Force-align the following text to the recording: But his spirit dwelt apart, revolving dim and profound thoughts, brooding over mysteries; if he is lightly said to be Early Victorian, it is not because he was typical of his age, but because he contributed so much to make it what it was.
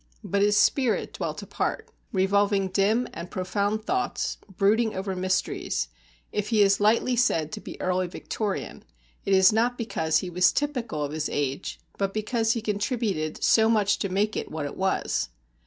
But 0.23 0.41
his 0.41 0.57
spirit 0.57 1.13
dwelt 1.13 1.43
apart, 1.43 1.91
revolving 2.11 2.69
dim 2.69 3.07
and 3.13 3.29
profound 3.29 3.85
thoughts, 3.85 4.39
brooding 4.57 4.95
over 4.95 5.15
mysteries; 5.15 5.89
if 6.31 6.49
he 6.49 6.63
is 6.63 6.79
lightly 6.79 7.15
said 7.15 7.51
to 7.51 7.61
be 7.61 7.79
Early 7.79 8.07
Victorian, 8.07 8.83
it 9.25 9.33
is 9.35 9.53
not 9.53 9.77
because 9.77 10.17
he 10.17 10.29
was 10.31 10.51
typical 10.51 11.03
of 11.03 11.11
his 11.11 11.29
age, 11.29 11.79
but 11.99 12.15
because 12.15 12.53
he 12.53 12.63
contributed 12.63 13.43
so 13.43 13.69
much 13.69 13.99
to 13.99 14.09
make 14.09 14.35
it 14.35 14.49
what 14.49 14.65
it 14.65 14.75
was. 14.75 15.29